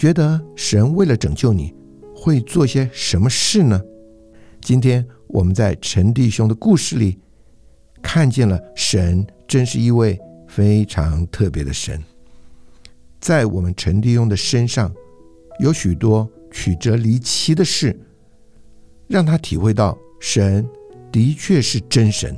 [0.00, 1.74] 觉得神为了拯救你，
[2.16, 3.78] 会做些什么事呢？
[4.62, 7.18] 今天我们在陈弟兄的故事里，
[8.00, 12.02] 看见了神真是一位非常特别的神。
[13.20, 14.90] 在我们陈弟兄的身上，
[15.58, 17.94] 有许多曲折离奇的事，
[19.06, 20.66] 让他体会到神
[21.12, 22.34] 的确是真神。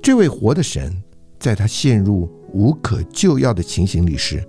[0.00, 0.90] 这位活的神，
[1.38, 4.42] 在他陷入无可救药的情形里时，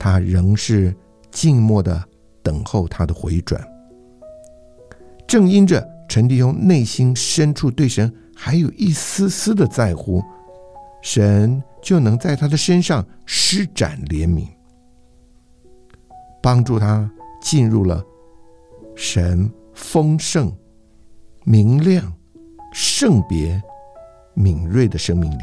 [0.00, 0.92] 他仍是
[1.30, 2.02] 静默的
[2.42, 3.62] 等候他的回转。
[5.28, 10.20] 正因着陈弟兄内心深处对神还有一丝丝的在乎，
[11.02, 14.48] 神就能在他的身上施展怜悯，
[16.42, 17.08] 帮助他
[17.40, 18.02] 进入了
[18.96, 20.52] 神丰盛、
[21.44, 22.12] 明亮、
[22.72, 23.62] 圣别。
[24.32, 25.42] 敏锐的生命里，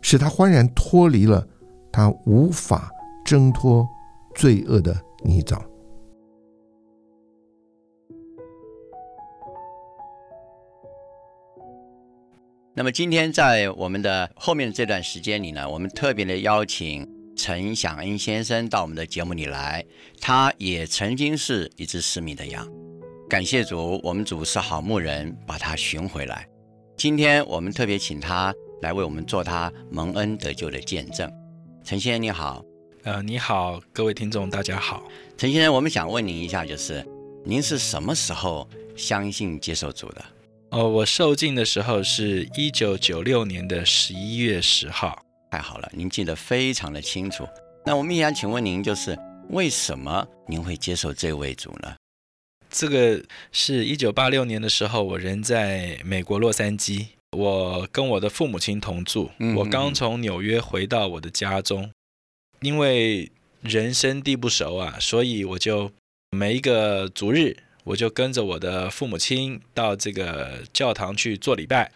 [0.00, 1.46] 使他欢然脱离了
[1.92, 2.90] 他无法
[3.26, 3.84] 挣脱
[4.36, 5.60] 罪恶的泥沼。
[12.72, 19.84] 那么今天在我们的后面这段时间里呢，我们特别的邀请陈响恩先生到我们的节目里来。
[20.20, 22.64] 他也曾经是一只失明的羊，
[23.28, 26.46] 感谢主，我们主是好牧人，把他寻回来。
[26.96, 31.28] 今天我们特别请他来为我们做他蒙恩得救的见证。
[31.82, 32.62] 陈先生你好，
[33.06, 35.00] 呃，你好，各位听众大家好。
[35.38, 37.06] 陈先生，我们想问您一下，就是
[37.44, 40.24] 您是什么时候相信接受主的？
[40.70, 45.16] 哦，我受浸的时候是一九九六年的十一月十号。
[45.52, 47.46] 太好了，您记得非常的清楚。
[47.84, 49.16] 那我们也想请问您，就是
[49.50, 51.94] 为什么您会接受这位主呢？
[52.68, 57.06] 这个是一九八六年的时候，我人在美国洛杉矶，
[57.38, 59.30] 我跟我的父母亲同住。
[59.56, 61.88] 我刚从纽约回到我的家中，
[62.66, 65.88] 因为人生地不熟啊，所以我就
[66.32, 71.92] 每一个逐日，我就跟着我的父母亲到这个教堂去做礼拜。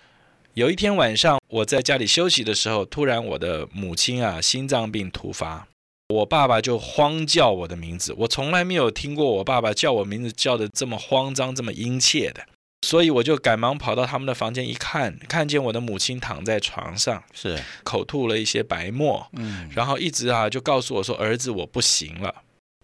[0.54, 5.66] 有一天晚上，我在家里休息的时候，突然我的母亲啊心脏病突发。
[6.14, 12.46] 我爸爸就慌叫我的名字，我从来没有听过我爸爸叫我名字叫的这么慌张、这么殷切的，
[12.82, 22.34] 所以我就赶忙跑到他们的房间一看，看见我的母亲躺在床上，是口吐了一些白沫，嗯，然后一直啊就告诉我说：“儿子，我不行了。”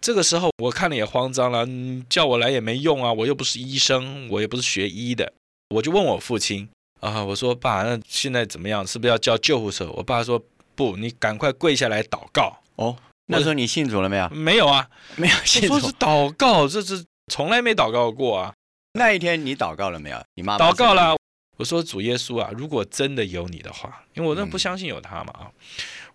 [0.03, 1.67] 这个时候我看了也慌张了，
[2.09, 5.33] 叫我来也没用啊，我又不是医生，我也不是学医的，
[5.75, 6.69] 我就问我父亲
[7.01, 8.87] 啊，我说：“爸，那现在怎么样？
[8.87, 10.41] 是不是要叫救护车？”我爸说
[10.77, 12.97] ：“不，你赶快跪下来祷告。”哦。
[13.29, 14.29] 那时候你信主了没有？
[14.29, 15.69] 没有啊，没有信主。
[15.69, 18.55] 说是祷告，这是从来没祷告过啊。
[18.97, 20.23] 那一天你祷告了没有？
[20.35, 21.17] 你妈祷告了。
[21.59, 25.51] 我说主耶稣啊，如果真的有你的话，因为我那不相信有他嘛啊。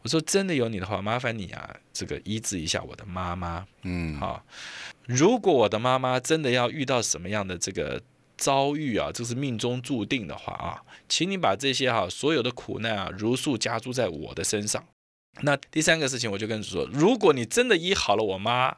[0.03, 3.65] 我说真的有你的话，麻烦你啊，这个医治一下我的妈妈。
[3.83, 4.43] 嗯，好。
[5.07, 8.01] 如果我的妈妈真的要遇到什么样的这个
[8.37, 14.83] 遭遇啊，这是命中注定的话啊，请你把这些哈所有的苦难啊如数加诸在我的身上。
[15.41, 18.77] 那第三个事情，我就跟主说：如果你真的医好了我妈，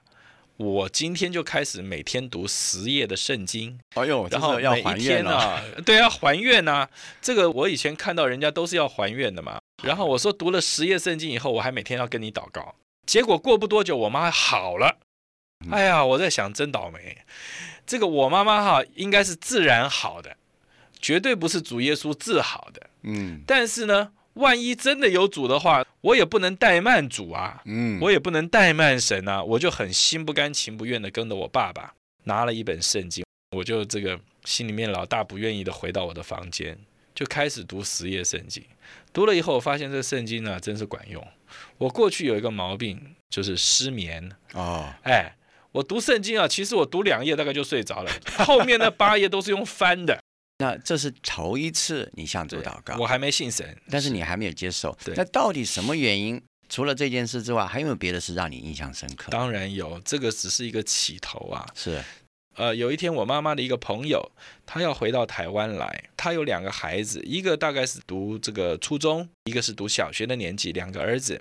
[0.63, 3.77] 我今天就开始每天读十页的圣经。
[3.95, 6.87] 哎呦，然后要还天呢，对，啊还愿呐。
[7.21, 9.59] 这个我以前看到人家都是要还愿的嘛。
[9.83, 12.75] 然后我说读了十页圣经以后，我还每天要跟你祷告。
[13.05, 14.99] 结果过不多久，我妈好了。
[15.69, 17.17] 哎呀，我在想，真倒霉。
[17.85, 20.37] 这个我妈妈哈，应该是自然好的，
[21.01, 22.89] 绝对不是主耶稣治好的。
[23.01, 24.11] 嗯，但是呢。
[24.35, 33.23] 万一真的有主的话，我也不能怠慢主啊，嗯，我也不能怠慢神啊，我就很心不甘情不愿的跟着我爸爸拿了一本圣经，
[33.55, 36.77] 我就这个心里面老大不愿意的回到我的房间，
[37.13, 38.63] 就开始读十页圣经。
[39.11, 41.25] 读了以后，我发现这个圣经呢真是管用。
[41.77, 45.35] 我过去有一个毛病，就是失眠哦，哎，
[45.71, 50.22] 我读圣经啊，其实我读两页大概就睡着了，后面那八页都是用翻的。
[50.59, 54.95] 那这是头一次你向主祷告，我还没信神，但是你还没有接受。
[55.15, 56.41] 那到底什么原因？
[56.69, 59.29] 除了这件事之外，还有没有别的事让你印象深刻？
[59.29, 61.63] 当然有，这个只是一个起头啊。
[61.75, 62.01] 是，
[62.55, 64.31] 呃，有一天我妈妈的一个朋友，
[64.65, 71.39] 他要回到台湾来，他有两个孩子，一个大概是读这个初中，一个是读小学的年纪，两个儿子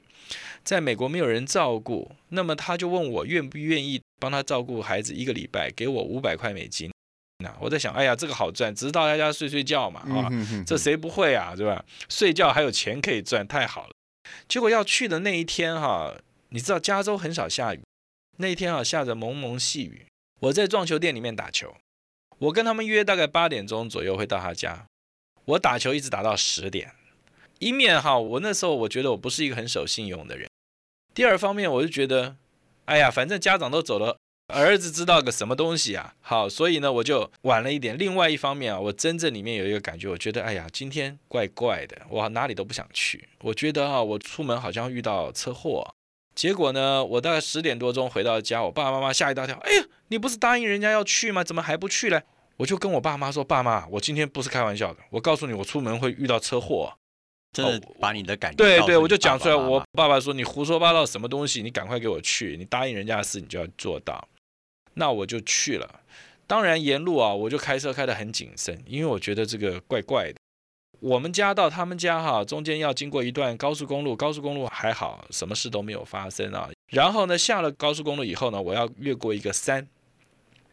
[0.62, 6.90] 在美国没有人照顾，那么他就问我愿不愿意帮他照顾孩子一个礼拜，给我五百块美金。
[7.60, 10.30] 我在想，哎呀，这个好赚，只是到他家睡睡觉嘛，啊，
[10.66, 11.84] 这谁不会啊，对吧？
[12.08, 13.94] 睡觉还有钱可以赚，太好了。
[14.48, 16.14] 结果要去的那一天哈，
[16.50, 17.80] 你知道加州很少下雨，
[18.38, 20.06] 那一天啊下着蒙蒙细雨。
[20.40, 21.76] 我在撞球店里面打球，
[22.38, 24.86] 我跟他们约大概八点钟左右会到他家，
[25.44, 26.92] 我打球一直打到十点。
[27.58, 30.48] 一面哈，我那时候我觉得我不是一个很守信用的人，
[31.14, 32.34] 第二方面，我就觉得，
[32.86, 34.18] 哎呀，反正家长都走了，
[34.52, 36.14] 儿子知道个什么东西啊？
[36.20, 37.96] 好，所以呢，我就晚了一点。
[37.98, 43.28] 另外一方面啊，我真正里面有一个感觉，我觉得，哎呀，今天怪怪的，我哪里都不想去。
[43.40, 45.94] 我觉得啊，我出门好像遇到车祸。
[46.34, 51.42] 结果呢，我大概十点多钟回到家，我爸爸妈妈吓一大跳，哎呀，你不是答应人家要去吗？
[51.42, 52.22] 怎么还不去嘞？
[52.58, 56.92] 我就跟我爸妈说，爸妈，我今天不是开玩笑的，我告诉你，我出门会遇到车祸。
[57.52, 59.54] 真的把你的感觉对对，我就讲讲出来。
[59.54, 61.62] 我爸爸说：“你胡说八道什么东西？
[61.62, 62.56] 你赶快给我去！
[62.58, 64.26] 你答应人家的事，你就要做到。”
[64.94, 66.00] 那我就去了。
[66.46, 70.34] 当然沿路啊，我就开车开得很谨慎，因为我觉得这个怪怪的。
[71.00, 76.68] 我们家到他们家哈，中间要经过一段高速公路，高速公路还好，什么事都没有发生啊。
[76.88, 79.88] 然后呢，下了高速公路以后呢，我要越过一个山。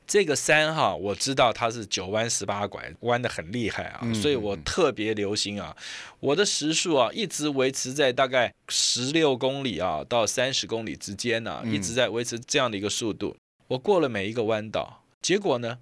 [0.05, 5.75] 这个山哈，我知道它是九弯十八拐，弯的很厉害啊，所以我特别留心啊。
[6.19, 13.35] 我的时速啊，一直维持在大概十六公里啊到三十公里之间呢，一直在维持这样的一个速度。
[13.69, 15.79] 我过了每一个弯道，结果呢，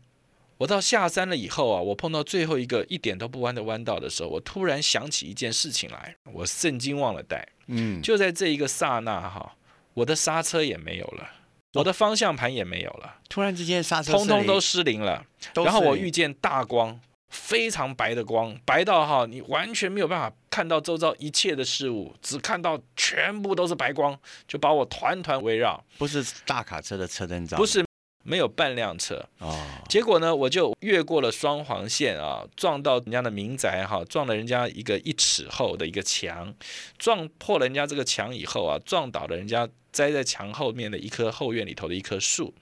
[0.60, 7.48] 我到下山了以后啊，我碰到最后一个一点都不弯的弯道的时候，我突然想起一件事情来，我圣经忘了带。
[7.68, 9.56] 嗯，就在这一个刹那哈，
[9.94, 11.30] 我的刹车也没有了。
[11.74, 15.26] 我的方向盘也没有了，突然之间刹车通通都失灵了。
[15.54, 25.84] 然后我遇见大光，非常白的光，白到哈你完全没有办法看到周遭一切的事物，只看到全部都是白光，就把我团团围绕。
[25.98, 27.86] 不是大卡车的车灯照，不是。
[28.24, 29.58] 没有半辆车哦，
[29.88, 36.54] 结果呢，我就越过了双黄线啊，撞到人家的民宅哈，撞了人家一个一尺厚的一个墙，
[36.98, 42.54] 撞破了人家这个墙以后啊，撞倒了人家栽在墙后面的一棵后院里头的一棵树，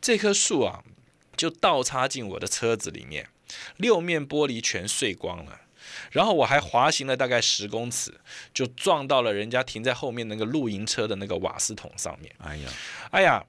[0.00, 0.84] 这棵树啊
[1.36, 3.26] 就倒插进我的车子里面，
[3.76, 5.60] 六面玻璃全碎光了，
[6.10, 8.20] 然后我还滑行了大概十公尺，
[8.52, 12.34] 就撞到了人家停在后面那个露营车的那个瓦斯桶上面。
[12.38, 12.70] 哎呀，
[13.10, 13.44] 哎呀。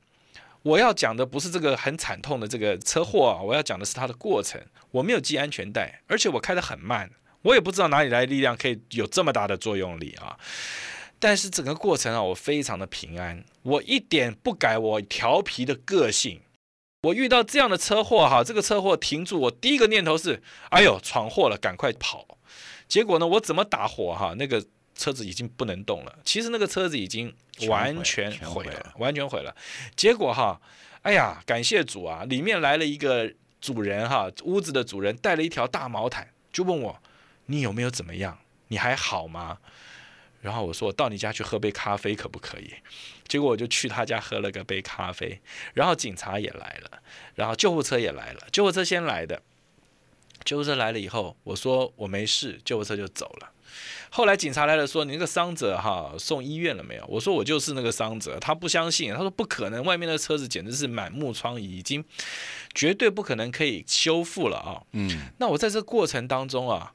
[0.63, 4.61] 我要讲的不是这个很惨痛的这个车祸啊，我要讲的是它的过程。
[4.91, 7.09] 我没有系安全带，而且我开得很慢，
[7.41, 10.37] 我也不知道哪里来的力量可以有这么大的作用力啊。
[11.17, 16.41] 但是整个过程啊，我非常的平安，我一点不改我调皮的个性。
[17.01, 22.37] 我遇到这样的车祸哈，这个车祸停住，我第一个念头是，哎呦，闯祸了，赶快跑。
[22.87, 24.65] 结果呢，我怎么打火哈，那个。
[24.93, 27.33] 车子已经不能动了，其实那个车子已经
[27.67, 29.55] 完全毁了，完全毁了。
[29.95, 30.61] 结果哈，
[31.01, 37.01] 哎呀，感谢主啊，里面来了一个主人哈，屋子的主人带了一条大毛毯，就问我
[37.47, 38.37] 你有没有怎么样，
[38.67, 39.57] 你还好吗？
[40.41, 42.73] 然后我说我到你家去喝杯咖啡可不可以？
[43.27, 45.39] 结果我就去他家喝了个杯咖啡，
[45.73, 47.01] 然后警察也来了，
[47.35, 49.41] 然后救护车也来了，救护车先来的，
[50.43, 53.51] 救护车来了以后，我说我没事，救护车就走了。
[54.09, 57.05] 后来警察来了，说你那个伤者哈送医院了没有？
[57.07, 62.03] 我说我就是那个伤者，他不相信，他说不可能，外面的车子简直是满目疮痍，已经
[62.73, 64.83] 绝对不可能可以修复了啊。
[64.91, 66.93] 嗯，那我在这过程当中啊，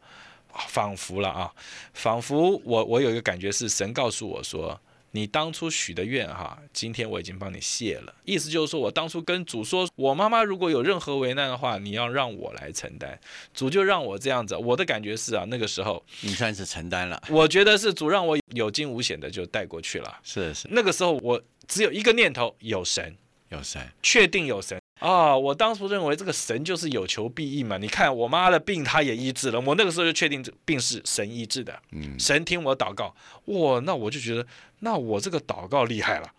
[0.69, 1.53] 仿佛了啊，
[1.95, 4.81] 仿佛我我有一个感觉是神告诉我说。
[5.13, 8.15] 你当初许的愿哈，今天我已经帮你谢了。
[8.25, 13.19] 意思就是说我当初跟主说，我妈妈如果有任何为难的话，你要让我来承担。
[13.55, 17.23] 主就让我这样子，我的感觉是啊，那个时候你算是承担了。
[17.31, 20.19] 我觉得是主让我有惊无险的就带过去了。
[20.23, 23.17] 是是，那个时候我只有一个念头，有神，
[23.49, 24.79] 有神，确定有神。
[24.99, 27.77] 啊，我当初认为这个神就是有求必应嘛。
[27.77, 29.61] 你看我妈的病，她也医治了。
[29.61, 31.79] 我那个时候就确定这病是神医治的。
[31.93, 33.15] 嗯，神听我祷告，
[33.47, 34.47] 哇，那我就觉得，
[34.81, 36.31] 那我这个祷告厉害了。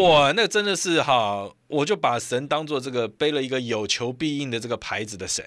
[0.00, 5.44] 哇，那真的是哈，我就把神当做这个背了一个有求必应的这个牌子的神。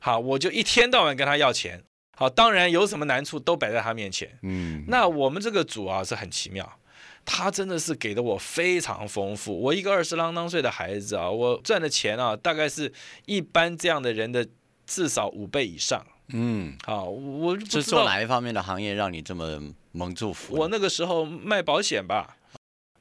[0.00, 1.82] 好，我就一天到晚跟他要钱。
[2.16, 4.38] 好，当然有什么难处都摆在他面前。
[4.42, 6.78] 嗯，那我们这个主啊是很奇妙。
[7.24, 9.58] 他真的是给的我非常丰富。
[9.58, 12.92] 我一个二十啷当岁的孩子啊，我赚的钱啊，大概是
[13.26, 14.46] 一般这样的人的
[14.86, 16.04] 至少五倍以上。
[16.28, 19.60] 嗯，好，我是做哪一方面的行业让你这么
[19.92, 20.56] 蒙祝福？
[20.56, 22.36] 我那个时候卖保险吧。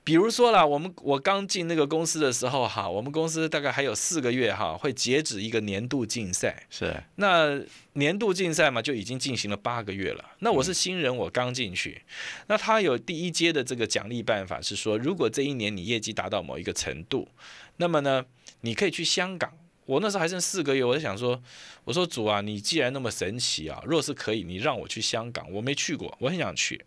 [0.06, 6.68] 比如说啦，我们我刚进那个公司的时候哈，我们公司大概还有四个月哈，会截止一个年度竞赛。
[6.70, 7.02] 是。
[7.16, 7.58] 那
[7.94, 10.32] 年度竞赛嘛，就已经进行了八个月了。
[10.40, 12.02] 那我是新人，我刚进去。
[12.48, 17.30] 那他有第一阶的这个奖励办法是说，如果这一年你业绩达到某一个程度，
[17.78, 18.26] 那么呢，
[18.62, 19.54] 你可以去香港。
[19.86, 21.42] 我那时候还剩四个月，我就想说，
[21.86, 26.86] 我说主啊，你既然那么神奇啊，若是可以，你让我去香港，我没去过，我很想去。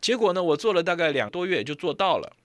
[0.00, 2.36] 结果呢，我做了大概两多月就做到了。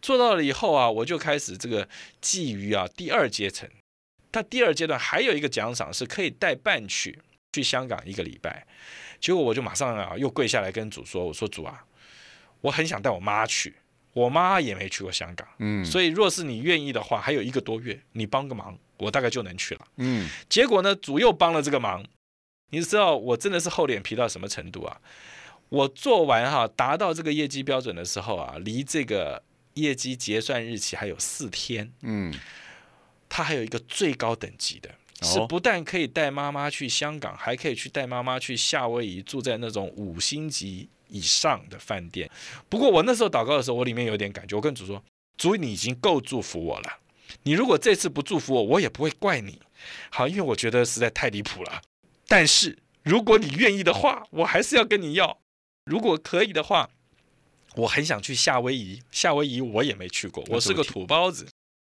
[0.00, 1.86] 做到了以后啊，我就开始这个
[2.22, 3.68] 觊觎啊第二阶层。
[4.30, 7.18] 他第二阶段还有一个奖赏是可以带伴去
[7.52, 8.66] 去香港一个礼拜。
[9.18, 11.84] 结果我就马上啊又跪下来跟主说：“我说主啊，
[12.60, 13.74] 我很想带我妈去，
[14.12, 19.88] 我妈也没去过香港，嗯，所以若是你愿意的话，还有一个多月，你帮个忙，我大概就能去了。
[19.96, 22.04] 嗯，结果呢，主又帮了这个忙，
[22.70, 25.00] 你知道我真的是厚脸皮到什么程度啊？
[25.70, 29.42] 我做完哈，达到这个业绩标准的时候啊，离这个
[29.80, 32.34] 业绩结算日期还有四天，嗯，
[33.28, 34.90] 它还有一个最高等级的。
[35.20, 42.30] 是哦不但可以带妈妈去香港，还可以去带妈妈去夏威夷，住在那种五星级以上的饭店。
[42.68, 45.02] 不过我那时候祷告的时候，我里面有点感觉，我跟主说
[45.36, 46.98] ：“主，你已经够祝福我了，
[47.42, 49.60] 你如果这次不祝福我，我也不会怪你。
[50.10, 51.82] 好，因为我觉得实在太离谱了。
[52.28, 55.40] 但是如果你愿意的话，我还是要跟你要。
[55.84, 56.88] 如果可以的话，
[57.78, 59.00] 我很想去夏威夷。
[59.12, 61.46] 夏威夷我也没去过，我是个土包子。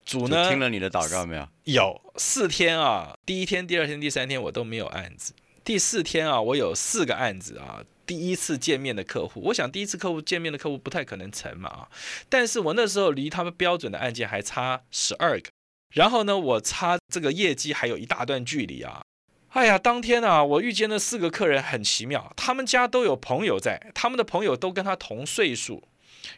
[0.05, 1.47] 主主呢听了你的祷告没有？
[1.63, 5.33] 有四天啊，第一天、第二天、第三天我都没有案子。
[5.63, 7.83] 第四天啊，我有四个案子啊。
[8.05, 11.89] 第一次见面的客户，我想第一次客户见面的客户不太可能成嘛啊。
[12.29, 15.49] 但是我那时候离他们标准的案件还差十二个，
[15.93, 19.03] 然后呢，我差这个业绩还有一大段距离啊。
[19.49, 25.83] 哎呀，当天啊，我遇见那四个客人很奇妙，他们家都有朋友在，他们的朋友都跟他同岁数，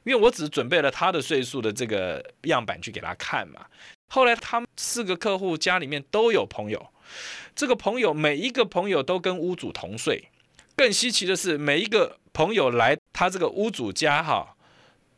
[0.04, 3.66] 因为我只准备了他的岁数的这个样板去给他看嘛。
[4.08, 6.88] 后来他们四个客户家里面都有朋友，
[7.56, 10.30] 这个朋友每一个朋友都跟屋主同岁。
[10.76, 14.56] 更稀奇的是，每一个朋友来他这个屋主家哈，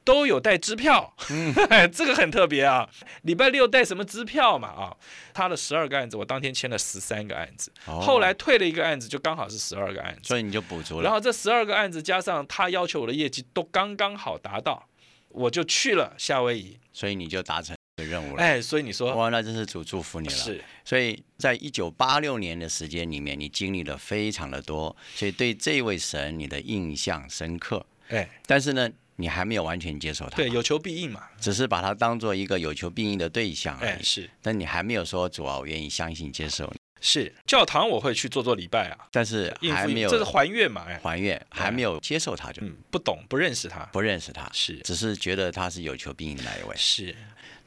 [0.04, 1.54] 都有带支票，嗯，
[1.92, 2.90] 这个很特别啊。
[3.24, 4.98] 礼拜六带什么支票嘛啊？
[5.34, 10.22] 他的十二个案子，我当天签了十三个案子，哦后来退了一个案子，就刚好是十二个案子。
[10.24, 11.04] 所以你就补足了。
[11.04, 14.88] 然后这十二个案子加上他要求我的业绩都刚刚好达到，
[15.30, 16.78] 我就去了夏威夷。
[16.92, 18.42] 所以你就达成这个任务了。
[18.42, 20.34] 哎，所以你说哇，那真是主祝福你了。
[20.34, 27.86] 是所以在一九八六年的时间里面，你经历了非常的多，所以对这位神你的印象深刻。
[28.10, 31.22] 哎，但是呢，你还没有完全接受他，对，有求必应嘛。
[31.40, 34.04] 只是把他当做一个有求必应的对象而哎，已。
[34.04, 34.30] 是。
[34.42, 40.86] 但你还没有说主啊，我愿意相信接受你，是，教堂我会去做做礼拜啊，但是还没有这是还愿嘛。
[40.88, 42.64] 哎，还愿，还没有接受他就。
[42.64, 44.78] 嗯，不懂不认识他，不认识他，是。
[44.80, 46.76] 只是觉得他是有求必应的那一位。
[46.78, 47.16] 是，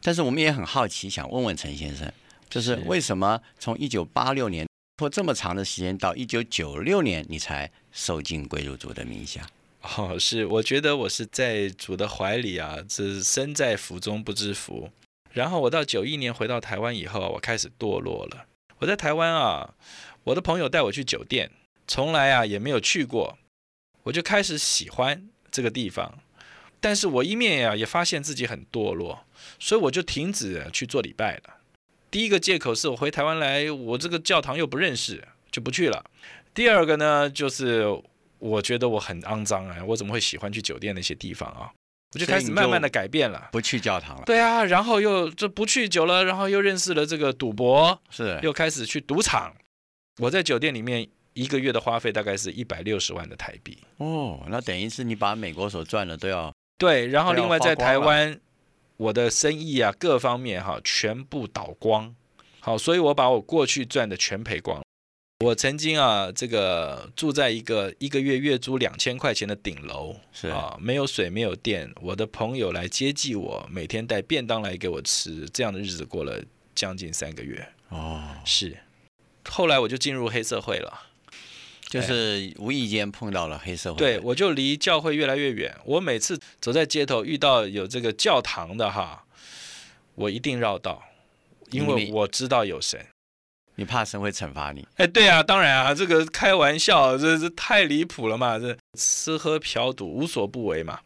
[0.02, 2.10] 但是我们也很好奇，想问问陈先生，
[2.48, 2.82] 就是是。
[2.86, 9.46] 为什么从一九八六年拖这么长的时间到一九九六年，你才受尽归入主的名下？
[9.96, 14.90] 哦，是，我觉得我是在主的怀里啊，这身在福中不知福。
[15.32, 18.46] 然后我到九一年回到台湾以后，我开始堕落了。
[18.78, 19.74] 我在台湾啊，
[20.24, 21.50] 我的朋友带我去酒店，
[21.86, 23.36] 从来啊也没有去过，
[24.04, 26.18] 我就开始喜欢这个地方。
[26.80, 29.26] 但是我一面呀、也发现自己很堕落，
[29.58, 31.58] 所以我就停止去做礼拜了。
[32.10, 36.04] 第一个借口是我回台湾来，我这个教堂又不认识，就不去了。
[36.54, 37.84] 第二个呢，就是
[38.44, 41.72] 我觉得我很肮脏啊，我怎么会喜欢去酒店那些地方啊？
[42.12, 43.48] 我就开始慢慢的改变了。
[43.50, 49.50] 不去教堂了，对啊，然后又这不去久了，然后又认识了这个赌博，是又开始去赌场。
[50.18, 53.78] 我在酒店里面一个月的花费大概是一百六十万的台币。
[53.96, 58.38] 哦，那等于是你把美国所赚的都要对，然后另外在台湾，
[58.98, 62.14] 我的生意啊各方面哈全部倒光。
[62.60, 64.83] 好，所以我把我过去赚的全赔光。
[65.44, 76.42] 我曾经啊，这个住在一个一个月月租两千块钱的顶楼，是啊，没有水没有电，我的朋友来接济我，每天带便当来给我吃，这样的日子过了
[76.74, 77.68] 将近三个月。
[77.90, 78.74] 哦，是，
[79.46, 81.10] 后来我就进入黑社会了。
[81.90, 85.76] 就是无意间碰到了黑社会，对，，我就离教会越来越远。
[85.84, 89.24] 我每次走在街头遇到有这个教堂的哈，
[90.14, 91.04] 我一定绕道，
[91.70, 93.06] 因为我知道有神。
[93.76, 101.00] 你怕神会惩罚你，哎，对啊，当然啊，这个开玩笑，这这太离谱了嘛，这吃喝嫖赌无所不为嘛。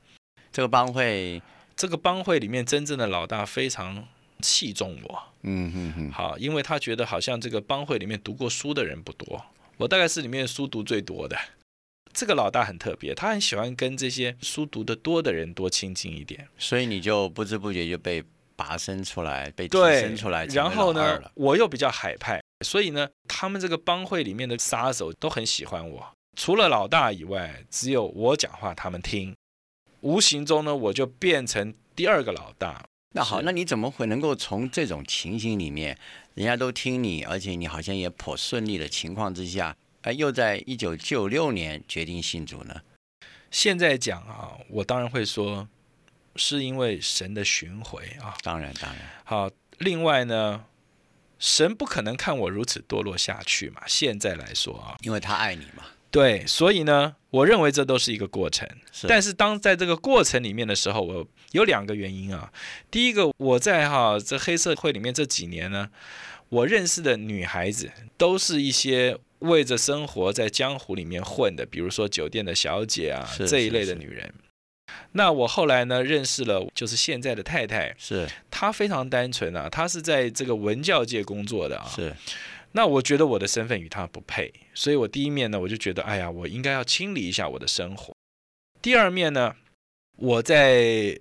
[0.53, 1.41] 这个帮会，
[1.77, 4.05] 这个帮会里面真正的老大非常
[4.41, 9.45] 器重我，嗯哼哼，好，因为他觉得好像这个帮会里面读过书的人不多，
[9.77, 11.39] 我大概是里面书读最多的。
[12.13, 16.49] 这个老大很特别，他很喜欢跟这些书读得多的人多亲近一点。
[16.59, 18.25] 所以你就不知不觉就被
[18.57, 26.13] 拔升出来，被提升出来，然后呢我又比较海派，所以呢，他们这个帮会里面的杀手都很喜欢我。
[26.37, 29.35] 除了老大以外，只有我讲话他们听。
[30.01, 32.85] 无形中呢，我就变成第二个老大。
[33.15, 35.99] 那好，那你怎么会能够从这种情形里面，
[36.35, 42.83] 人家都听你，而且你好像也颇顺利的情况之下，哎，又在一九九六年决定信主呢？
[43.51, 45.67] 现在讲啊，我当然会说，
[46.37, 48.37] 是因为神的巡回啊。
[48.43, 50.65] 当然，当然，好，另外呢，
[51.39, 53.83] 神不可能看我如此堕落下去嘛。
[53.87, 58.69] 现在来说啊，因为他爱你嘛，对，所以呢，我认为这都是一个过程。
[58.93, 62.53] 是，但是当在这个过程里面的时候，我有两个原因啊。
[62.91, 65.89] 第一个，我在哈这黑社会里面这几年呢，
[66.49, 74.35] 我认识的女孩子都是一些为着生活在江湖里面混的，比如说酒店的小姐啊这一类的女人。
[75.13, 81.91] 那我后来呢，认识了就是现在的太太，是她非常单纯啊，她是在这个文教界工作的啊。
[81.95, 82.15] 是
[82.73, 88.15] 那我觉得我的身份与她不配，所以我第一面呢，我就觉得，哎呀，我应该要清理一下我的生活。
[88.83, 89.57] 第二面呢，
[90.17, 91.19] 我在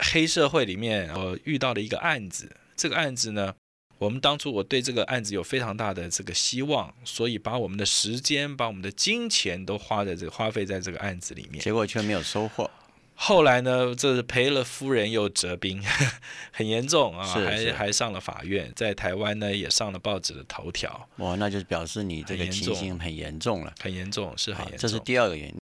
[0.00, 3.54] 黑社会里面，我遇到了一个案子，这个案子呢，
[3.98, 11.62] 我们当初我对这个案子有非常大的这个希望，所以把我们的时间、把我们的金钱都花在这个花费在这个案子里面。
[11.62, 12.68] 结果却没有收获。
[13.20, 15.82] 后来呢，这是赔了夫人又折兵，
[16.52, 23.74] 很严重啊，还还上了法院，在台湾呢也上了报纸的头条，哇，那就是表示你这个情形很严重了。
[23.80, 24.78] 很严重，是很好，严重。
[24.78, 25.56] 这是第二个原因。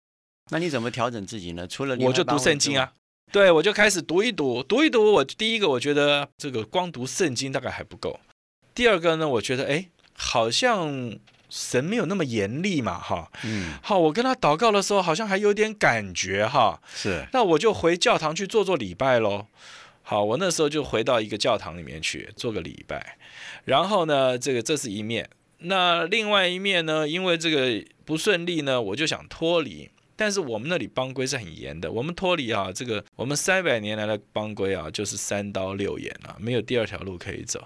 [0.50, 1.68] 那你怎么调整自己呢？
[1.68, 2.92] 除了我就读圣经啊，，
[3.32, 5.14] 对我就开始读一读，读一读。
[5.14, 8.20] 我第一个我觉得这个光读圣经大概还不够，
[8.74, 11.16] 第二个呢，我觉得哎，好像
[11.56, 13.32] 神没有那么严厉嘛，哈。
[13.44, 19.46] 嗯，好，我跟他祷告的时候好像还有点感觉哈，是那我就回教堂去做做礼拜喽。
[20.02, 23.18] 好，我那时候就回到一个教堂里面去做个礼拜，
[23.66, 25.30] 然后呢，这个这是一面。
[25.60, 29.92] 那另外一面呢，因为这个不顺利呢，我就想脱离。
[30.16, 37.60] 但是我们那里帮规是很严的，我们脱离啊，这个我们三百年来的帮规啊，就是三刀六眼啊，没有第二条路可以走。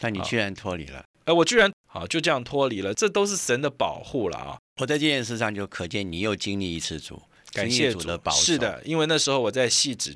[0.00, 1.02] 那你居然脱离了。
[1.24, 4.58] 哎，我居然好就这样脱离了，这都是神的保护了啊！
[4.80, 7.20] 我在这件事上就可见你又经历一次主，
[7.52, 8.38] 感谢主的保护。
[8.40, 10.14] 是，的，因为那时候我在细致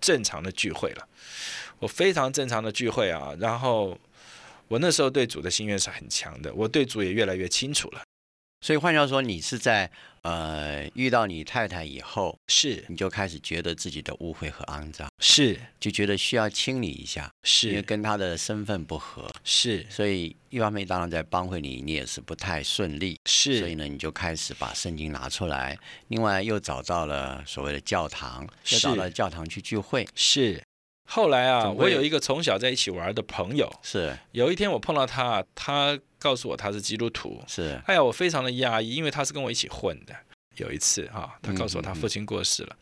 [0.00, 1.08] 正常的聚会了，
[1.80, 3.98] 我非常正常的聚会啊，然后
[4.68, 8.00] 我那时候对主的心愿是很强的，我对主也越来越清楚了。
[8.60, 9.90] 所以换句话说，你是在
[10.22, 15.58] 呃遇到你太太以后，是你就开始觉得自己的污秽和肮脏，是。
[15.78, 19.30] 就觉得需要清理一下，是因为跟他的身份不合。
[19.44, 19.86] 是。
[19.88, 28.46] 所以一方面当然在帮会里你也是不太顺利，是所以呢你就开始把圣经拿出来，另外又找到了所谓的教堂，
[28.82, 30.60] 又到教堂去聚会，是。
[31.10, 34.14] 后来啊，我有一个从小在一起玩的朋友，是。
[34.32, 37.80] 有一天我碰到他，他告诉我他是基督徒，是。
[37.86, 40.14] 哎呀，我非常的压抑，因为他是跟我一起混的。
[40.56, 42.00] 有一次哈、他告诉我他嗯嗯嗯。
[42.00, 42.76] 父亲过世了，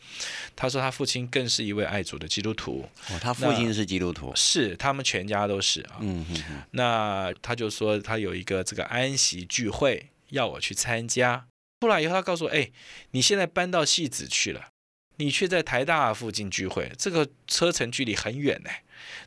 [0.55, 5.97] 他说他父亲更是一位爱主的基督徒，哦，他父亲是基督徒，是他们全家都是啊。
[6.01, 11.45] 嗯哼哼，那他就说他有一个这个安息聚会要我去参加，
[11.79, 12.71] 出来以后他告诉我，哎，
[13.11, 14.69] 你现在搬到戏子去了，
[15.17, 18.69] 你却在台大附近聚会，这个车程距离很远呢。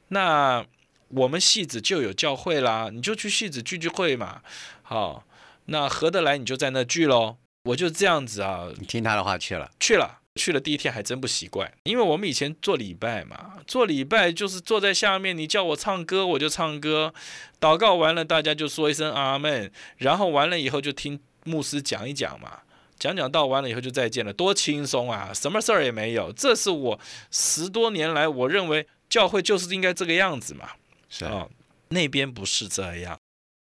[0.08, 0.64] 那
[1.08, 4.42] 我们戏子就有教会啦，你就去戏子聚聚会嘛。
[4.82, 5.24] 好，
[5.66, 7.36] 那合得来你就在那聚喽。
[7.64, 17.12] 我就这样子啊，你听他的话去了，去了，去了第一天还真不习惯，因为我们以前做礼拜嘛，做礼拜就是坐在下面，你叫我唱歌我就唱歌，
[17.60, 22.60] 祷告完了大家就说一声阿门，然后完了以后就听牧师讲一讲嘛，
[23.00, 26.30] 讲讲到完了以后就再见了，多轻松啊，什么事儿也没有。
[26.32, 30.68] 这是我十多年来我认为教会就是应该这个样子嘛，
[31.08, 31.24] 是。
[31.24, 31.50] 哦，
[31.88, 33.18] 那边不是这样，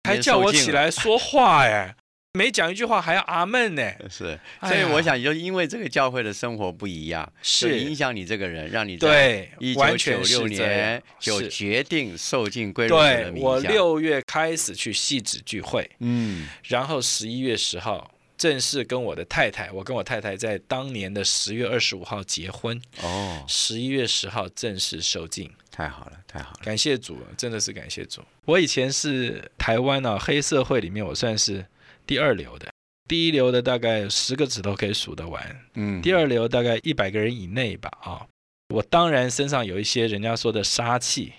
[0.10, 1.96] 还叫我起来说话哎，
[2.34, 16.48] 每讲一句话还要阿门呢，是，所以我想就因为这个教会的生活不一样，就是影响你这个人，让你在对一，九九完全是六年就决定受尽归入主对的名我，六月开始去戏子聚会，嗯。
[16.64, 28.22] 然后十一月十号正式跟我的太太，我跟我太太在当年的十月二十五号结婚，哦，十一月十号正式受浸，太好了，太好了，感谢主，真的是感谢主。
[28.46, 31.66] 我以前是台湾啊黑社会里面我算是
[32.06, 32.72] 第二流的，
[33.08, 38.28] 第一流的大概十个指头可以数得完，嗯，第二流大概一百个人以内吧啊。
[38.74, 41.34] 我当然身上有一些人家说的杀气，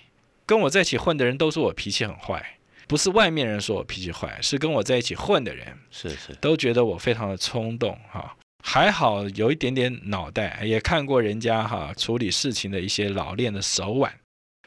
[0.45, 2.57] 跟我在一起混的人都说我脾气很坏，
[2.89, 8.35] 不是外面人说我脾气坏，是跟我在一起混的人是是，都觉得我非常的冲动哈。
[8.65, 14.11] 还好有一点点脑袋，也看过人家哈处理事情的一些老练的手腕，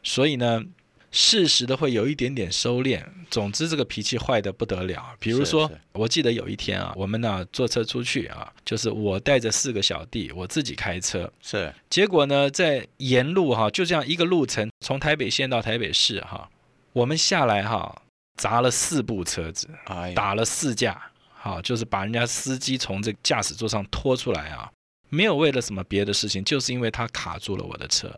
[0.04, 0.64] 所以呢，
[1.10, 3.02] 适时的会有一点点收敛。
[3.28, 5.16] 总之，这个脾气坏的不得了。
[5.18, 11.30] 比如说是，我记得有一天啊，我们呢坐车出去啊，就是我带着四个小弟，我自己开车。
[11.42, 16.48] 是结果呢，在沿路哈，就这样一个路程，从台北县到台北市哈，
[16.92, 18.02] 我们下来哈，
[18.36, 21.00] 砸了四部车子，哎，打了四架，
[21.32, 24.70] 好，就是把人家司机从这个驾驶座上拖出来啊，
[25.08, 28.10] 没有为了什么别的事情，就是因为他卡住了我的车。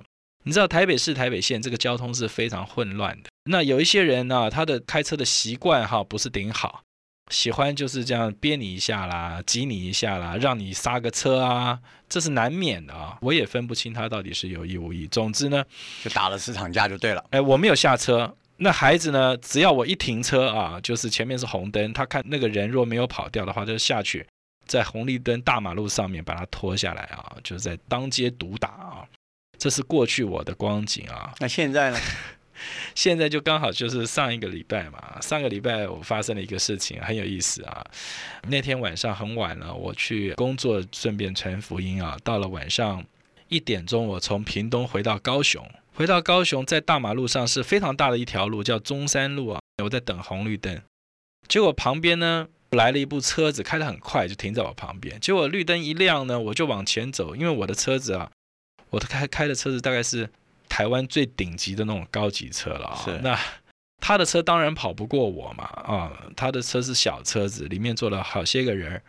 [0.45, 3.31] 你知道台北市、台北县这个交通是非常混乱的。
[3.51, 6.83] 那有一些人呢、他的开车的习惯哈不是顶好，
[7.31, 13.17] 喜欢就是这样憋你一下啦，挤你一下啦，让你刹个车啊，这是难免的啊。
[13.23, 15.07] 我也分不清他到底是有意无意。
[15.07, 15.65] 总之呢，
[16.03, 17.25] 就打了市场价就对了。
[17.31, 18.37] 哎，我没有下车。
[18.57, 19.37] 那孩子呢？
[19.39, 24.25] 只要我一停车啊，就是前面是红灯，他看那个人若没有跑掉的话，就下去，
[24.67, 29.05] 在红绿灯大马路上面把他拖下来啊，就是在当街毒打啊。
[29.59, 31.33] 这是过去我的光景啊。
[31.41, 31.99] 那现在呢？
[32.95, 35.19] 现在就刚好就是上一个礼拜嘛。
[35.21, 37.85] 上个礼拜我发生了一个事情，很有意思啊。
[38.49, 42.17] 那天晚上很晚了，我去工作，顺便传福音啊。
[42.23, 43.05] 到了晚上
[43.49, 45.69] 一点钟，我从屏东回到高雄。
[45.97, 49.61] 回到高雄，在大马路上是非常大的一条路，叫中山路啊。
[49.83, 50.83] 我在等红绿灯，
[51.47, 55.19] 结果旁边呢来了一部车子，开得很快，就停在我旁边。
[55.21, 58.29] 结果绿灯一亮呢，我就往前走，因为我的车子啊，
[58.91, 60.29] 我的开开的车子大概是
[60.69, 63.21] 台湾最顶级的那种高级车了啊。
[63.23, 63.39] 那
[64.01, 69.01] 他的车当然跑不过我嘛啊，他的车是小车子，里面坐了好些个人。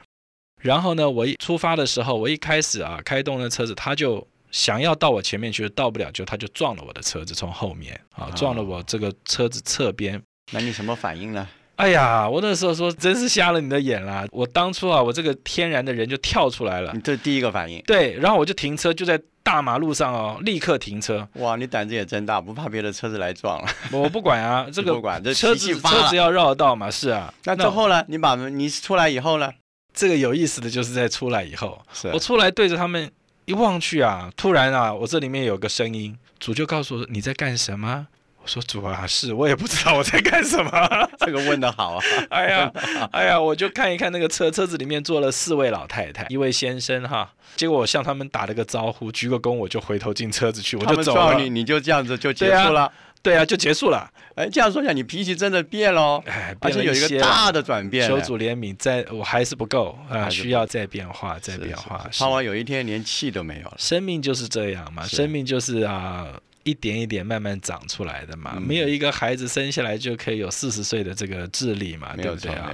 [0.62, 4.28] 然后呢，我一出发的时候，我一开始啊开动那车子，他就。
[4.56, 10.20] 想要到我前面去，到不了，就他就撞了我的车子，从后面啊撞了我这个车子侧边。
[10.54, 11.46] 那你什么反应呢？
[11.76, 14.26] 哎呀，我那时候说真是瞎了你的眼啦！
[14.32, 16.94] 我当初啊，我这个天然的人就跳出来了。
[16.94, 17.82] 你这第一个反应。
[17.82, 21.28] 对，然后我就停车，就在大马路上哦，立刻停车。
[21.34, 23.68] 哇，你胆子也真大，不怕别的车子来撞了。
[23.92, 27.34] 我不管啊， 这个不管，这车子车子要绕道嘛，是啊。
[27.44, 28.02] 那之后呢？
[28.08, 29.52] 你把你出来以后呢？
[29.94, 33.12] 这个有意思的就是在出来以后，是我出来对着他们。
[33.46, 38.08] 一望去啊，突然啊，我这里面有个声音，主就告诉我你在干什么？
[38.42, 40.72] 我说主啊，是我也不知道我在干什么。
[41.20, 42.04] 这个问的好啊！
[42.30, 42.72] 哎呀，
[43.12, 47.32] 哎呀，我就看一看那个车，车子里面坐了四位老太太，一位先生哈。
[47.56, 51.40] 结果我向他们打了个招呼，鞠个躬，我就回头进车子去，我就走了。
[51.40, 52.92] 你你就这样子就结束了。
[53.26, 54.08] 对啊，就结束了。
[54.36, 56.24] 哎，这样说讲，你脾气真的变喽，
[56.60, 58.08] 而且有一个大的转变。
[58.08, 62.08] 求主怜悯，在我还是不够啊，需要再变化，再变化。
[62.20, 63.74] 盼望有一天连气都没有了。
[63.80, 66.28] 生命就是这样嘛，生命就是啊，
[66.62, 68.60] 一点一点慢慢长出来的嘛。
[68.60, 72.72] 没有一个孩子生下来就可以有四十岁的这个智力嘛，对不对啊？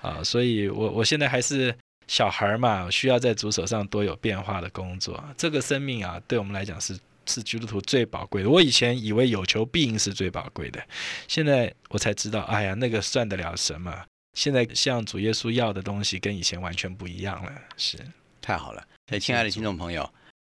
[0.00, 1.74] 啊，所以我我现在还是
[2.06, 5.20] 小孩嘛，需要在主手上多有变化的工作。
[5.36, 6.96] 这个生命啊，对我们来讲是。
[7.28, 8.48] 是基督徒最宝贵的。
[8.48, 10.82] 我以前以为有求必应是最宝贵的，
[11.28, 14.04] 现在我才知道，哎呀，那个算得了什么？
[14.34, 17.52] 现在向主耶稣要的东西跟以前完全不一样了。
[17.76, 17.98] 是，
[18.40, 18.86] 太好了。
[19.08, 20.08] 所以，亲爱的听众朋友，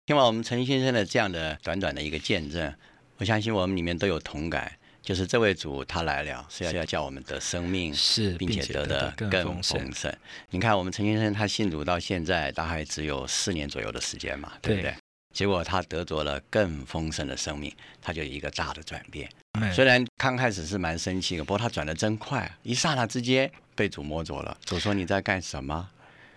[0.06, 2.74] 听完我们陈先生的这样的短短的一个见证，
[3.18, 10.12] 我相信我们里面都有同感，就是这位主他来了是要要叫我们得生命，是，并且得的更丰盛。
[10.50, 14.94] 你看，我们陈先生他信主到现在大概只有四年左右的时间嘛，对不对？
[15.36, 17.70] 结果他得着了更丰盛的生命，
[18.00, 19.28] 他就一个大的转变。
[19.70, 24.56] 虽然刚开始是蛮生气的，不过他转的真快，一刹那之间被主摸着了。
[24.64, 25.90] 主说你在干什么？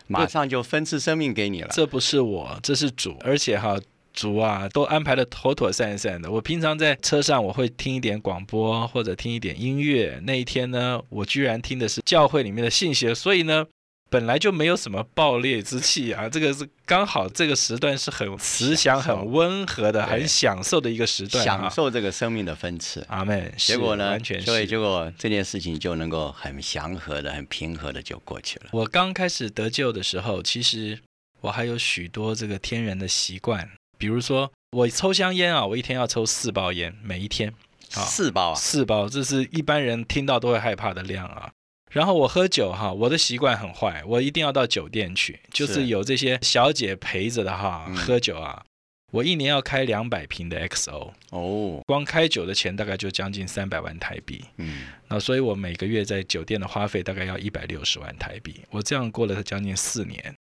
[0.07, 1.69] 马上就分赐生命给你了。
[1.71, 3.15] 这不是我，这是主。
[3.21, 3.79] 而且哈，
[4.11, 6.29] 主啊，都安排的妥妥善善的。
[6.29, 13.65] 我平常在车上我会听一点广播或者听一点音乐，那一天呢，我居然听的是教会里面的信息，所以呢。
[14.09, 23.05] 本来就没有什么爆裂之气啊，这个是刚好这个时段是很慈祥、很温和的、很享受的一个时段，享受这个生命的分次。
[23.07, 24.09] 阿妹，结果呢？
[24.09, 28.69] 完全所以结果这件事情就能够很祥和的、很平和的就过去了。
[28.71, 30.99] 我刚开始得救的时候，其实
[31.41, 37.53] 我还有许多这个天然的习惯，比如说我抽香烟啊，我一天要抽四包烟，每一天
[37.89, 41.51] 四包啊，四包，这是一般人听到都会害怕的量啊。
[41.89, 48.63] 然后我喝酒哈，我的习惯很坏，我一定要到酒店去，就是有这些小姐陪着的哈，喝酒啊，
[49.11, 60.35] 我一年要开两百瓶的 XO 哦，光开酒的钱大概就将近三百万台币，嗯，那所以我每个月在酒店的花费大概要一百六十万台币，我这样过了将近四年，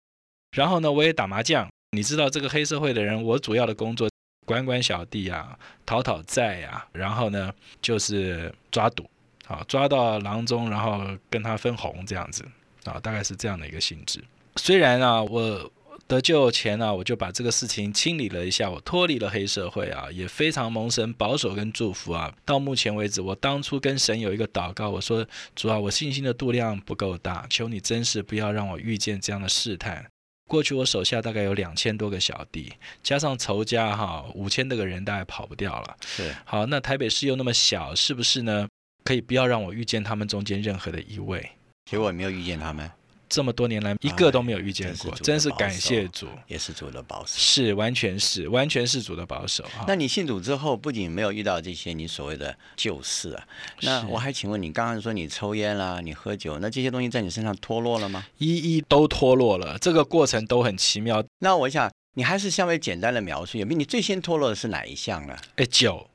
[0.57, 4.09] 然后呢，我也打麻将，你知道这个黑社会的人，我主要的工作
[4.45, 9.09] 管管小弟啊，讨讨债啊，然后呢就是抓赌。
[9.47, 12.45] 好，抓到郎中，然后跟他分红这样子，
[12.85, 14.23] 啊，大概是这样的一个性质。
[14.57, 15.71] 虽然啊，我
[16.09, 22.33] 得救前呢，我就把这个事情清理了一下，我脱离了黑社会啊，也非常蒙神保守跟祝福啊。
[22.45, 30.05] 到目前为止，我当初跟神有一个祷告，我说主啊，我信心的度量不够大，求你真是不要让我遇见这样的试探。
[30.49, 35.97] 过去我手下大概有两千多个小弟，加上仇家哈，五千多个人大概跑不掉了。
[36.07, 38.69] 是，好，那台北市又那么小，是不是呢？
[39.07, 41.53] 可以不要让我遇见他们中间任何的一位，
[41.89, 42.91] 结果没有遇见他们。
[43.29, 47.33] 这么多年来一个都没有遇见过，真是真是感谢主，也是主的保守。
[47.37, 49.85] 是完全是完全是主的保守哈。
[49.89, 53.45] 那你信主之后，不仅没有遇到这些你所谓的旧事啊，
[53.83, 58.25] 那我还请问你，刚刚说你抽烟啦，你喝酒，那这些东西在你身上脱落了吗？
[58.39, 61.25] 一一都脱落了，这个过程都很奇妙。
[61.41, 65.37] 那我想你还是稍微简单的描述，有没有你最先脱落的是哪一项呢？
[65.57, 66.09] 哎，酒，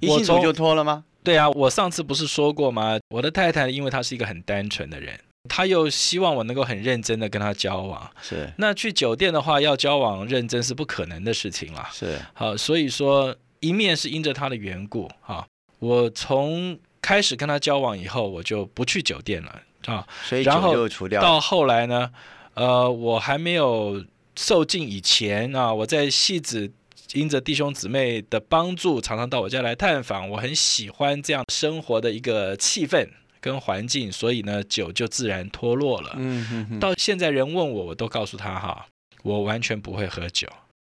[0.00, 1.04] 一信主就脱了吗？
[1.28, 2.98] 对啊，我上次不是说过吗？
[3.10, 8.10] 我的太太因为她是一个很单纯的人，她又希望我能够很认真的跟她交往。
[8.22, 11.90] 是那去酒店的话，要交往认真是不可能的事情啦。
[11.92, 15.46] 是，好，所以说一面是因着她的缘故啊，
[15.80, 20.06] 我从开始跟她交往以后，我就不去酒店了啊。
[20.24, 21.20] 所以酒然后就除掉。
[21.20, 22.10] 到后来呢，
[22.54, 24.02] 呃，我还没有
[24.34, 26.72] 受尽以前啊，我在戏子
[27.12, 33.08] 因着弟兄姊妹的帮助，常常到我家来探访，我很喜欢这样生活的一个气氛
[33.40, 36.14] 跟环境，所以呢，酒就自然脱落了。
[36.16, 38.86] 嗯哼哼，到现在人问我，我都告诉他哈，
[39.22, 40.48] 我完全不会喝酒。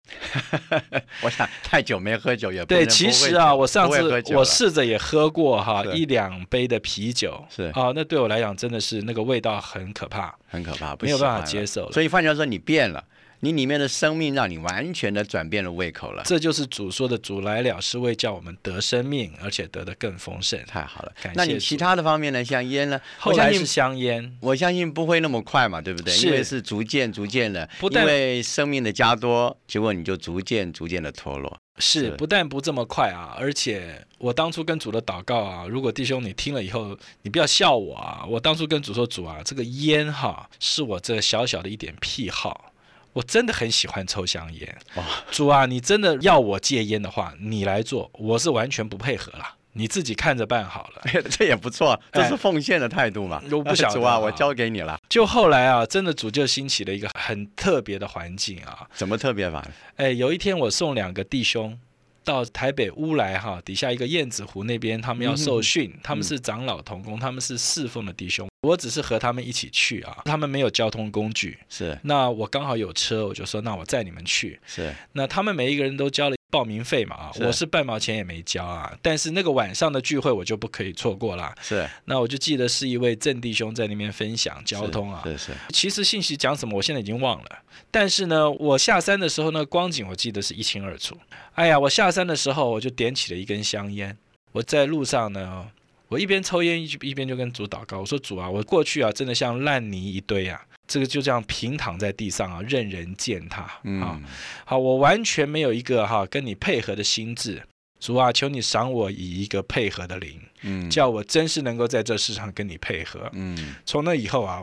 [1.21, 7.63] 我想太久没喝酒也不 对，能其实啊，我上次我试着也喝过哈一两杯的啤酒，是。
[7.73, 11.91] 啊，那对我来讲真的是那个味道很可怕，很可怕，不没有办法接受了。
[11.91, 13.03] 所以换句话说，你变了，
[13.41, 20.59] 你里面的生命让你完全的转变了胃口了，这就是主说的，主来了是为叫我们得生命，而且得的更丰盛。
[20.65, 21.33] 太好了感。
[21.35, 22.43] 那你其他的方面呢？
[22.43, 22.99] 像烟呢？
[23.19, 26.13] 后来是香烟，我相信不会那么快嘛，对不对？
[26.13, 31.57] 是因为是逐渐逐渐的，不但因为生命的加多，结果你就逐渐逐渐的脱落。
[31.79, 38.25] 是是不但不这么快啊，而且我当初跟主的祷告啊，如果弟兄你听了以后，你不要笑我啊。
[38.27, 42.71] 我当初跟主说，主啊，这个烟哈是我这小小的一点癖好，
[43.17, 44.77] 我真的很喜欢抽香烟。
[44.95, 51.21] 哇主啊，你真的要我戒烟的话，你来做，我是完全不配合了，你自己看着办好了。
[51.31, 53.41] 这也不错，这哎是奉献的态度嘛。
[53.51, 54.99] 我不晓得主啊， 啊我交给你了。
[55.09, 59.67] 就后来啊，真的主就兴起了一个很特别的环境啊，怎么特别法？
[59.95, 61.75] 哎，有一天我送两个弟兄
[62.23, 71.97] 到台北乌来哈，底下一个燕子湖那边，他们要受训，他们是长老同工，他们是侍奉的弟兄，我只是和他们一起去啊，他们没有交通工具，是。
[72.03, 74.93] 那我刚好有车，我就说那我载你们去，是。
[75.13, 81.87] 那他们每一个人都交了报名费嘛啊，我是半毛钱也没交啊，但是那个晚上的聚会我就不可以错过啦，是。
[82.05, 85.51] 那我就记得是一位郑弟兄在那边分享交通啊，是是。
[85.69, 87.49] 其实信息讲什么，我现在已经忘了。
[87.89, 91.17] 但是呢，我下山的时候呢，光景我记得是一清二楚。
[91.53, 94.17] 哎呀，我下山的时候，我就点起了一根香烟。
[94.53, 95.67] 我在路上呢，
[96.07, 103.81] 我一边抽烟一一边就跟主祷告，我说主啊，我过去啊，真的像烂泥一堆啊，这个就这样平躺在地上啊，任人践踏啊。
[103.83, 104.23] 嗯
[104.65, 107.61] 好，我完全没有一个哈跟你配合的心智。
[107.99, 113.27] 主啊，求你赏我以一个配合的灵，嗯叫我真是能够在这世上跟你配合。
[113.33, 114.61] 嗯，从那以后啊，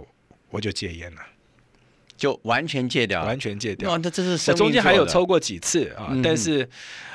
[0.50, 1.20] 我就戒烟了。
[2.16, 3.26] 就完全戒掉了。
[3.26, 3.90] 完全戒掉。
[3.90, 6.66] 哇，那这是我中间还有抽过几次啊，嗯但是，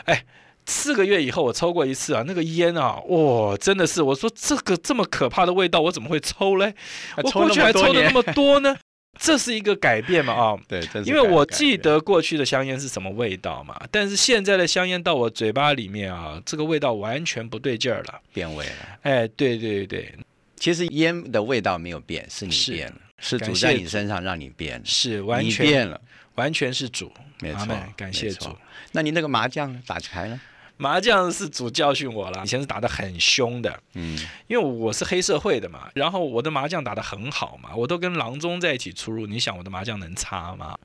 [0.03, 0.25] 哎，
[0.69, 6.73] 四个月以后我抽过一次啊，那个烟啊，哇，真的是，我说这个这么可怕的味道，我怎么会抽嘞？
[7.17, 8.77] 我过去还抽的那么多呢，
[9.19, 10.55] 这是一个改变嘛啊。
[10.69, 18.21] 对，因为我记得过去的香烟是什么味道嘛，但是现在的香烟到我嘴巴里面啊，这个味道完全不对劲儿了。
[18.31, 18.71] 变味了。
[19.01, 20.13] 哎，对对对，
[20.55, 25.99] 其实烟的味道没有变，是你变了，是主在你身上让你变了，是完全变了，
[26.35, 28.55] 完全是主，没错，感谢主。
[28.91, 29.81] 那你那个麻将呢？
[29.87, 30.39] 打牌呢？
[30.81, 40.77] 麻将是主教训我了，以前是打得很凶的，嗯，因为我是黑社会的嘛，然后我的麻将打得很好嘛，我都跟郎中在一起出入，你想我的麻将能差吗？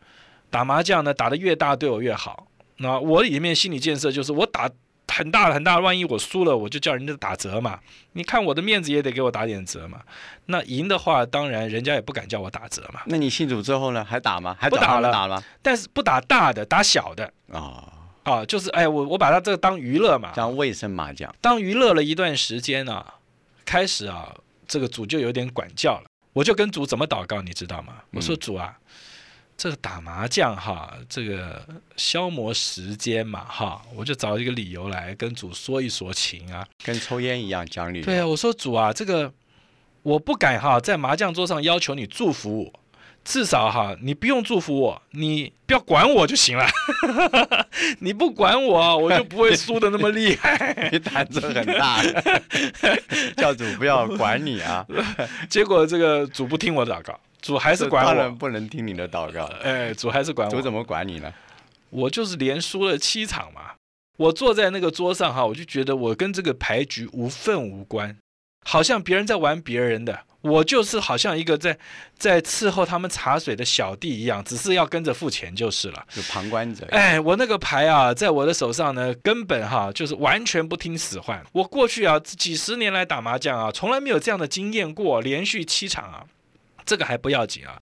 [0.51, 2.49] 打麻将呢，打得越大对我越好。
[2.79, 4.69] 那我里面心理建设就是，我打
[5.07, 7.79] 很大很大，万一我输了，我就叫人家打折嘛。
[8.15, 10.01] 你看我的面子也得给我打点折嘛。
[10.47, 13.03] 那赢的话，当然人家也不敢叫我打折嘛。
[13.07, 14.05] 那你信主之后呢？
[14.05, 14.57] 还打吗？
[14.59, 15.41] 还找不打了打了？
[15.63, 17.85] 但是不打大的，打小的哦，
[18.25, 20.33] 啊，就是哎，我我把它这个当娱乐嘛。
[20.35, 21.35] 当卫生麻将。
[21.41, 23.15] 当娱乐了一段时间啊，
[23.65, 24.35] 开始啊，
[24.67, 26.07] 这个主就有点管教了。
[26.33, 28.03] 我就跟主怎么祷告，你知道吗？
[28.11, 28.77] 我说嗯主啊，
[29.57, 31.65] 这个打麻将哈，这个
[31.97, 36.67] 消磨时间嘛哈，我就找一个理由来跟主说一说情啊。
[36.83, 38.03] 跟抽烟一样讲理。
[38.03, 39.33] 对啊，我说主啊，这个
[40.03, 42.81] 我不敢哈，在麻将桌上要求你祝福我。
[43.25, 46.67] 至少哈，你不用祝福我，你不要管我就行了。
[48.01, 50.89] 你不管我，我就不会输的那么厉害。
[50.93, 52.03] 你胆子很大，
[53.37, 54.87] 教主不要管你啊，
[55.49, 58.31] 结果这个主不听我的祷告，主还是这管当然我。
[58.33, 59.45] 不能听你的祷告。
[59.63, 60.55] 哎，主还是管我。
[60.55, 61.33] 主怎么管你呢？
[61.91, 63.73] 我就是连输了七场嘛。
[64.17, 68.17] 我坐在那个桌上哈，我就觉得我跟这个牌局无份无关。
[68.65, 71.79] 好像别人在玩别人的，我就是好像一个在
[72.19, 76.05] 在伺候他们茶水的小弟一样，只是要跟着付钱就是了。
[76.11, 76.87] 就旁观者。
[76.91, 81.43] 哎，我那个牌啊，在我的手上呢，根本哈就是完全不听使唤。
[81.53, 86.25] 我过去啊几十年来打麻将啊，从来没有这样的经验过，连续七场啊，
[86.85, 87.79] 这个还不要紧啊。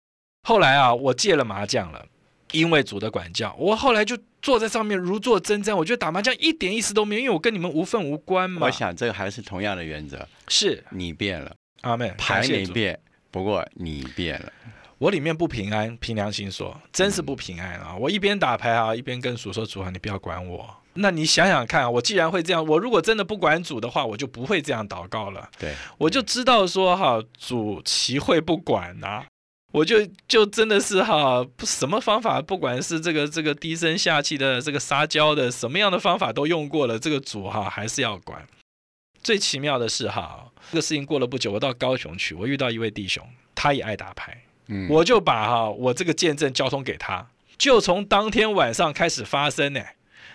[0.49, 2.05] 后来啊，我戒了麻将了，
[2.53, 5.75] 因为主的管教，我后来就坐在上面如坐针毡。
[5.75, 8.67] 我觉得打麻将一点意思都没有，因为我跟你们无份无关嘛。
[8.67, 12.99] 我想这个还是同样的原则，是你变了，阿妹，牌没变，
[13.31, 14.53] 不过你变了。
[14.99, 17.97] 我里面不平安，凭良心说，真是不平安啊！
[17.97, 25.51] 我一边打牌啊，一边跟主说：“主啊，你不要管我。”那你想想看啊，我既然会这样，我如果真的不管主的话，我就不会这样祷告了。
[25.59, 29.25] 对，我就知道说哈，主其会不管呐、
[29.73, 38.47] 我就就真的是哈，不什么方法，不管是这个这个低声下气的，这个撒娇的，什么样的方法都用过了，这个主哈还是要管。
[39.23, 49.81] 最奇妙的是哈，这个事情过了不久，我到高雄去，我遇到一位弟兄，他也爱打牌，嗯，我就把哈我这个见证交通给他，就从当天晚上开始发生呢。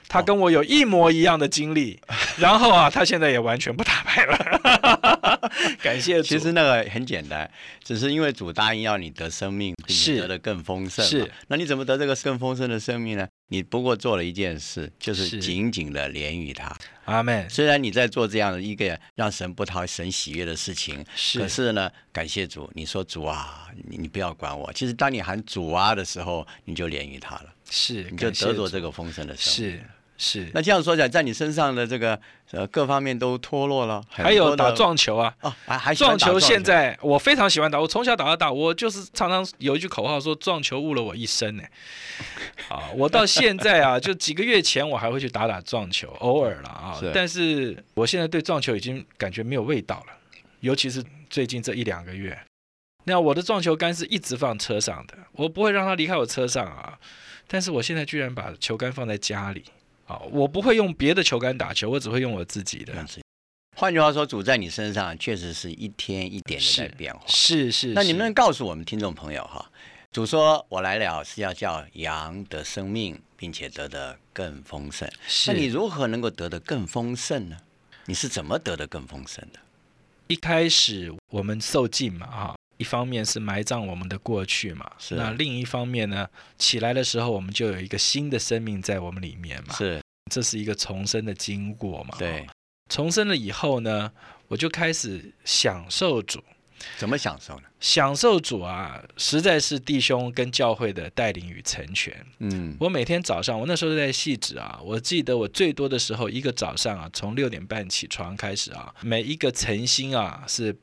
[0.08, 2.00] 他跟我有一模一样的经历，
[2.38, 5.52] 然后啊，他现在也完全不打牌了。
[5.82, 6.24] 感谢主。
[6.24, 7.50] 其实那个很简单，
[7.84, 11.06] 只是因为主答应要你得生命，得的更丰盛。
[11.06, 13.28] 是那你怎么得这个更丰盛的生命呢？
[13.50, 16.76] 你不过做了一件事，就是是紧紧的连于他。
[17.06, 24.72] 阿妹虽然你在做这样的一个让神不讨神喜悦的事情，是可是呢，感谢主，你说主啊，你你不要管我。
[24.74, 29.74] 其实当你喊主啊的时候，你就连于他了，是，你就得着这个丰盛的生命。
[29.74, 29.84] 是
[30.17, 30.49] 是。
[30.53, 32.19] 那这样说起来，在你身上的这个
[32.51, 41.63] 呃各方面都脱落了，还有打撞球啊，哦，还撞球现在我非常喜欢打，我从小打到大，我就是常常有一句口号说撞球误了我一生呢。
[42.69, 46.99] 啊，我到现在啊，就几个月前我还会去打打撞球，偶尔了啊。
[47.13, 50.13] 但是我现在对撞球已经感觉没有味道了，
[50.62, 52.38] 尤其是最近这一两个月。
[53.03, 56.97] 那我的撞球杆是一直放车上的，我不会让它离开我车上啊。
[57.47, 59.63] 但是我现在居然把球杆放在家里
[60.08, 62.93] 啊，我不会用别的球杆打球，我只会用我自己的。
[63.76, 67.22] 换句话说，主在你身上确实是一天一点的在变化。
[67.28, 69.70] 是是，是那你能不能告诉我们听众朋友哈？
[70.12, 77.58] 主说：“我来了是要叫羊得生命，并且得的更丰盛。”是那你如何能够得的更丰盛呢？
[78.06, 79.60] 你是怎么得的更丰盛的？
[80.28, 92.48] 一开始我们受尽嘛，哈，一方面是埋葬我们的过去嘛，是那另一方面呢，起来的时候我们就有一个新的生命在我们里面嘛，是这是一个重生的经过嘛，对，
[92.90, 94.12] 重生了以后呢，
[94.48, 96.44] 我就开始享受主，
[96.98, 97.63] 怎么享受呢？
[97.80, 102.26] 享受主啊，实在是弟兄跟教会的带领与成全。
[102.40, 110.76] 嗯，我每天早上，我那时候在细致啊，我记得我最多的时候，一个早上啊，从六点半起床开始啊，每一个晨星啊是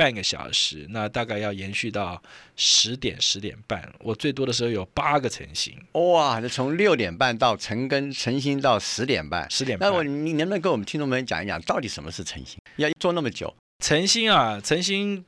[0.00, 2.22] 半个小时，那大概要延续到
[2.56, 3.86] 十点十点半。
[3.98, 9.46] 我最多的时候有八个晨星，哇，这从六点半到晨更晨星到十点半。
[9.50, 9.94] 十点半那。
[9.94, 12.58] 我你能不能跟我们听众们讲一讲，到底什么是晨星？
[12.76, 13.54] 要做那么久？
[13.84, 15.22] 晨星啊，晨星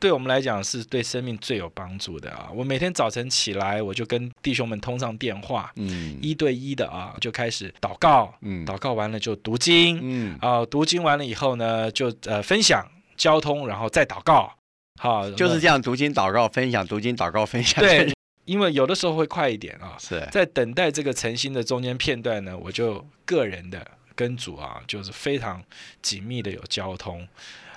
[0.00, 2.50] 对我们来讲是对生命最有帮助的啊。
[2.52, 12.84] 我每天早晨起来，我就跟弟兄们通上电话，嗯一对一的啊，就开始祷告，嗯祷告完了就读经，嗯，啊，读经完了以后呢，就呃分享
[13.18, 14.50] 交通，然后再祷告，
[14.98, 17.84] 好，就是这样读经祷告分享，读经祷告分享。
[17.84, 18.10] 对，
[18.46, 25.62] 因为有的时候会快一点啊，是在等待这个晨星的中间片段呢，我就个人的跟主啊，就是非常
[26.00, 27.26] 紧密的有交通。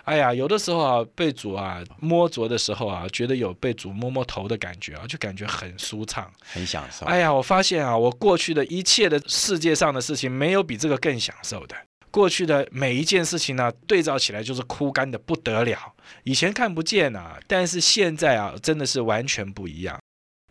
[0.03, 6.29] 哎呀，有的时候啊，被主啊摸着的时候啊，觉得有被主摸摸头的感觉啊，就感觉很舒畅。
[6.41, 7.05] 很享受。
[7.05, 11.75] 哎呀，我发现啊，我过去的一切的世界上的事情，没有比这个更享受的。
[12.11, 15.79] 过去的每一件事情呢，对照起来就是枯干的不得了。
[16.23, 19.97] 以前看不见啊，但是现在啊，真的是完全不一样。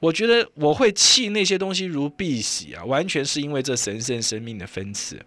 [0.00, 5.20] 我觉得我会弃那些东西如敝屣啊，完全是因为这神圣生命的分赐。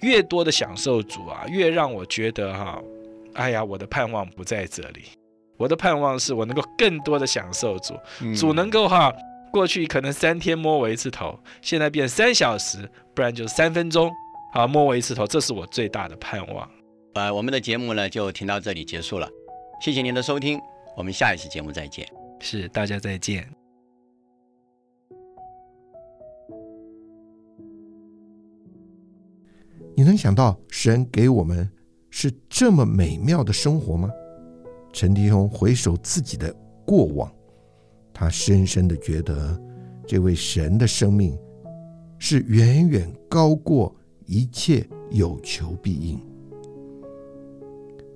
[0.00, 2.82] 越多的享受主啊，越让我觉得哈、
[3.34, 5.04] 哎呀，我的盼望不在这里。
[5.58, 9.12] 我的盼望是我能够更多的享受主，嗯主能够哈，
[9.52, 14.10] 过去可能三天摸我一次头，现在变三小时，不然就三分钟，
[14.56, 16.66] 啊，摸我一次头，这是我最大的盼望。
[17.12, 19.28] 呃，我们的节目呢就停到这里结束了，
[19.82, 20.58] 谢谢您的收听，
[20.96, 22.08] 我们下一期节目再见。
[22.40, 23.46] 是，大家再见。
[29.94, 31.70] 你能想到神给我们
[32.08, 34.10] 是这么美妙的生活吗？
[34.90, 36.50] 陈迪兄回首自己的
[36.86, 37.30] 过往，
[38.10, 39.60] 他深深的觉得
[40.06, 41.38] 这位神的生命
[42.18, 43.94] 是远远高过
[44.26, 46.20] 一切有求必应，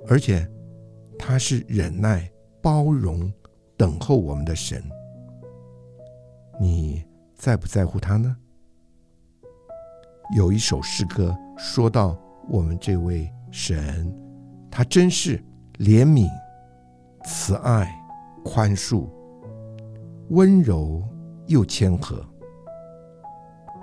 [0.09, 0.47] 而且
[1.17, 2.29] 他是忍耐、
[2.61, 3.33] 包容、
[3.77, 4.83] 等候我们的神。
[6.61, 7.05] 你
[7.37, 8.37] 在不在乎他呢？
[10.37, 14.13] 有一首诗歌说到我们这位神，
[14.71, 15.43] 他真是
[15.79, 16.29] 怜悯、
[17.25, 17.89] 慈爱、
[18.45, 19.09] 宽恕、
[20.31, 21.03] 温柔
[21.47, 22.25] 又谦和，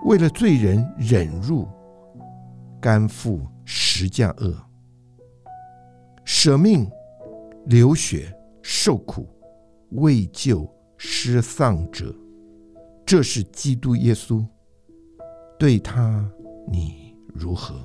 [0.05, 1.67] 为了罪人忍辱，
[2.79, 4.55] 甘负十将恶，
[6.23, 6.89] 舍命
[7.65, 9.27] 流血受苦，
[9.91, 12.13] 为救失丧者。
[13.05, 14.45] 这是基督耶稣，
[15.57, 16.29] 对他
[16.71, 17.75] 你如何？